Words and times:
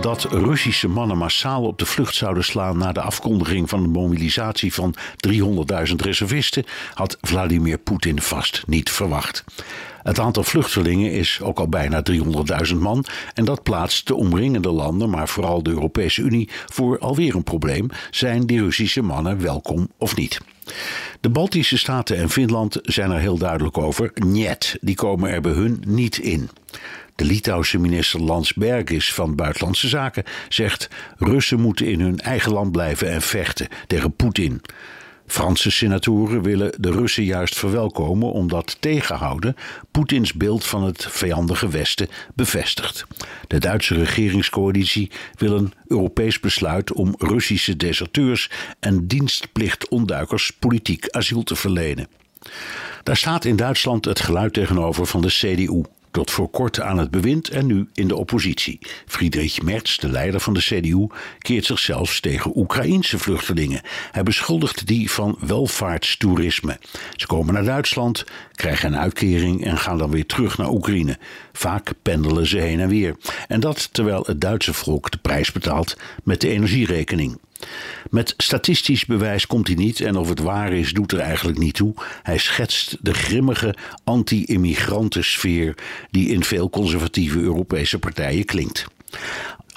Dat 0.00 0.24
Russische 0.24 0.88
mannen 0.88 1.18
massaal 1.18 1.62
op 1.62 1.78
de 1.78 1.86
vlucht 1.86 2.14
zouden 2.14 2.44
slaan 2.44 2.78
na 2.78 2.92
de 2.92 3.00
afkondiging 3.00 3.68
van 3.68 3.82
de 3.82 3.88
mobilisatie 3.88 4.74
van 4.74 4.94
300.000 5.28 5.94
reservisten 5.96 6.64
had 6.94 7.18
Vladimir 7.20 7.78
Poetin 7.78 8.22
vast 8.22 8.62
niet 8.66 8.90
verwacht. 8.90 9.44
Het 10.02 10.18
aantal 10.18 10.42
vluchtelingen 10.42 11.12
is 11.12 11.40
ook 11.42 11.58
al 11.58 11.68
bijna 11.68 12.02
300.000 12.70 12.76
man 12.76 13.04
en 13.34 13.44
dat 13.44 13.62
plaatst 13.62 14.06
de 14.06 14.14
omringende 14.14 14.70
landen, 14.70 15.10
maar 15.10 15.28
vooral 15.28 15.62
de 15.62 15.70
Europese 15.70 16.22
Unie, 16.22 16.48
voor 16.66 16.98
alweer 16.98 17.34
een 17.34 17.44
probleem. 17.44 17.88
Zijn 18.10 18.46
die 18.46 18.60
Russische 18.60 19.02
mannen 19.02 19.40
welkom 19.40 19.88
of 19.96 20.16
niet? 20.16 20.40
De 21.20 21.28
Baltische 21.30 21.78
Staten 21.78 22.16
en 22.16 22.30
Finland 22.30 22.78
zijn 22.82 23.10
er 23.10 23.18
heel 23.18 23.38
duidelijk 23.38 23.78
over. 23.78 24.10
Niet, 24.14 24.78
die 24.80 24.94
komen 24.94 25.30
er 25.30 25.40
bij 25.40 25.52
hun 25.52 25.82
niet 25.86 26.18
in. 26.18 26.50
De 27.18 27.24
Litouwse 27.24 27.78
minister 27.78 28.20
Landsbergis 28.20 29.14
van 29.14 29.34
Buitenlandse 29.34 29.88
Zaken 29.88 30.24
zegt: 30.48 30.88
Russen 31.16 31.60
moeten 31.60 31.86
in 31.86 32.00
hun 32.00 32.20
eigen 32.20 32.52
land 32.52 32.72
blijven 32.72 33.10
en 33.10 33.22
vechten 33.22 33.68
tegen 33.86 34.12
Poetin. 34.12 34.60
Franse 35.26 35.70
senatoren 35.70 36.42
willen 36.42 36.72
de 36.78 36.90
Russen 36.90 37.24
juist 37.24 37.56
verwelkomen 37.56 38.32
omdat 38.32 38.76
tegenhouden 38.80 39.56
Poetins 39.90 40.32
beeld 40.32 40.66
van 40.66 40.82
het 40.82 41.06
vijandige 41.10 41.68
Westen 41.68 42.08
bevestigt. 42.34 43.06
De 43.46 43.58
Duitse 43.58 43.94
regeringscoalitie 43.94 45.10
wil 45.34 45.56
een 45.56 45.72
Europees 45.86 46.40
besluit 46.40 46.92
om 46.92 47.14
Russische 47.18 47.76
deserteurs 47.76 48.50
en 48.80 49.06
dienstplichtonduikers 49.06 50.50
politiek 50.58 51.10
asiel 51.10 51.42
te 51.42 51.56
verlenen. 51.56 52.08
Daar 53.02 53.16
staat 53.16 53.44
in 53.44 53.56
Duitsland 53.56 54.04
het 54.04 54.20
geluid 54.20 54.52
tegenover 54.52 55.06
van 55.06 55.20
de 55.20 55.28
CDU 55.28 55.82
tot 56.10 56.30
voor 56.30 56.48
kort 56.48 56.80
aan 56.80 56.98
het 56.98 57.10
bewind 57.10 57.48
en 57.48 57.66
nu 57.66 57.88
in 57.94 58.08
de 58.08 58.16
oppositie. 58.16 58.78
Friedrich 59.06 59.62
Merz, 59.62 59.96
de 59.96 60.08
leider 60.08 60.40
van 60.40 60.54
de 60.54 60.60
CDU, 60.60 61.06
keert 61.38 61.64
zich 61.64 61.78
zelfs 61.78 62.20
tegen 62.20 62.56
Oekraïense 62.56 63.18
vluchtelingen. 63.18 63.80
Hij 64.10 64.22
beschuldigt 64.22 64.86
die 64.86 65.10
van 65.10 65.36
welvaartstoerisme. 65.40 66.78
Ze 67.16 67.26
komen 67.26 67.54
naar 67.54 67.64
Duitsland, 67.64 68.24
krijgen 68.52 68.92
een 68.92 68.98
uitkering 68.98 69.64
en 69.64 69.78
gaan 69.78 69.98
dan 69.98 70.10
weer 70.10 70.26
terug 70.26 70.58
naar 70.58 70.70
Oekraïne. 70.70 71.18
Vaak 71.52 71.92
pendelen 72.02 72.46
ze 72.46 72.58
heen 72.58 72.80
en 72.80 72.88
weer. 72.88 73.16
En 73.48 73.60
dat 73.60 73.88
terwijl 73.92 74.22
het 74.26 74.40
Duitse 74.40 74.72
volk 74.72 75.10
de 75.10 75.18
prijs 75.18 75.52
betaalt 75.52 75.96
met 76.24 76.40
de 76.40 76.48
energierekening. 76.48 77.38
Met 78.10 78.34
statistisch 78.36 79.04
bewijs 79.04 79.46
komt 79.46 79.66
hij 79.66 79.76
niet 79.76 80.00
en 80.00 80.16
of 80.16 80.28
het 80.28 80.40
waar 80.40 80.72
is, 80.72 80.92
doet 80.92 81.12
er 81.12 81.18
eigenlijk 81.18 81.58
niet 81.58 81.74
toe. 81.74 81.94
Hij 82.22 82.38
schetst 82.38 82.96
de 83.00 83.14
grimmige 83.14 83.74
anti-immigrantensfeer 84.04 85.74
die 86.10 86.28
in 86.28 86.44
veel 86.44 86.70
conservatieve 86.70 87.38
Europese 87.38 87.98
partijen 87.98 88.44
klinkt. 88.44 88.86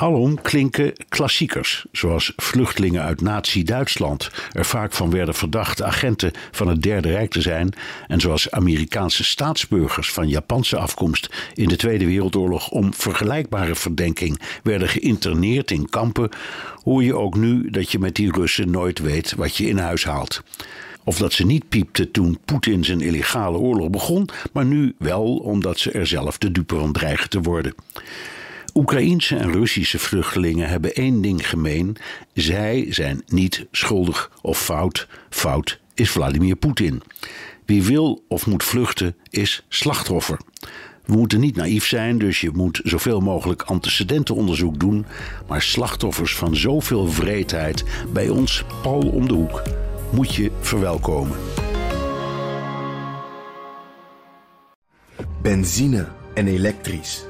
Alom 0.00 0.40
klinken 0.42 0.92
klassiekers, 1.08 1.86
zoals 1.92 2.32
vluchtelingen 2.36 3.02
uit 3.02 3.20
Nazi-Duitsland 3.20 4.30
er 4.52 4.64
vaak 4.64 4.92
van 4.92 5.10
werden 5.10 5.34
verdacht 5.34 5.82
agenten 5.82 6.32
van 6.50 6.68
het 6.68 6.82
Derde 6.82 7.08
Rijk 7.10 7.30
te 7.30 7.40
zijn, 7.40 7.72
en 8.06 8.20
zoals 8.20 8.50
Amerikaanse 8.50 9.24
staatsburgers 9.24 10.12
van 10.12 10.28
Japanse 10.28 10.76
afkomst 10.76 11.28
in 11.54 11.68
de 11.68 11.76
Tweede 11.76 12.06
Wereldoorlog 12.06 12.70
om 12.70 12.94
vergelijkbare 12.94 13.74
verdenking 13.74 14.40
werden 14.62 14.88
geïnterneerd 14.88 15.70
in 15.70 15.88
kampen, 15.88 16.30
hoor 16.82 17.02
je 17.02 17.16
ook 17.16 17.36
nu 17.36 17.70
dat 17.70 17.90
je 17.90 17.98
met 17.98 18.14
die 18.14 18.32
Russen 18.32 18.70
nooit 18.70 18.98
weet 18.98 19.34
wat 19.34 19.56
je 19.56 19.68
in 19.68 19.78
huis 19.78 20.04
haalt. 20.04 20.42
Of 21.04 21.18
dat 21.18 21.32
ze 21.32 21.46
niet 21.46 21.68
piepte 21.68 22.10
toen 22.10 22.38
Poetin 22.44 22.84
zijn 22.84 23.00
illegale 23.00 23.58
oorlog 23.58 23.90
begon, 23.90 24.28
maar 24.52 24.64
nu 24.64 24.94
wel 24.98 25.36
omdat 25.36 25.78
ze 25.78 25.90
er 25.90 26.06
zelf 26.06 26.38
de 26.38 26.52
dupe 26.52 26.76
van 26.76 26.92
dreigen 26.92 27.28
te 27.28 27.40
worden. 27.40 27.74
Oekraïense 28.74 29.36
en 29.36 29.52
Russische 29.52 29.98
vluchtelingen 29.98 30.68
hebben 30.68 30.94
één 30.94 31.20
ding 31.20 31.48
gemeen: 31.48 31.96
zij 32.34 32.86
zijn 32.88 33.22
niet 33.26 33.66
schuldig 33.70 34.30
of 34.42 34.62
fout. 34.62 35.08
Fout 35.28 35.80
is 35.94 36.10
Vladimir 36.10 36.56
Poetin. 36.56 37.02
Wie 37.66 37.82
wil 37.82 38.24
of 38.28 38.46
moet 38.46 38.64
vluchten 38.64 39.16
is 39.30 39.64
slachtoffer. 39.68 40.38
We 41.04 41.16
moeten 41.16 41.40
niet 41.40 41.56
naïef 41.56 41.86
zijn, 41.86 42.18
dus 42.18 42.40
je 42.40 42.50
moet 42.50 42.80
zoveel 42.84 43.20
mogelijk 43.20 43.62
antecedentenonderzoek 43.62 44.80
doen. 44.80 45.06
Maar 45.48 45.62
slachtoffers 45.62 46.34
van 46.34 46.56
zoveel 46.56 47.06
vreedheid 47.06 47.84
bij 48.12 48.28
ons 48.28 48.64
pal 48.82 49.00
om 49.00 49.28
de 49.28 49.34
hoek 49.34 49.62
moet 50.12 50.34
je 50.34 50.50
verwelkomen. 50.60 51.36
Benzine 55.42 56.08
en 56.34 56.46
elektrisch. 56.46 57.29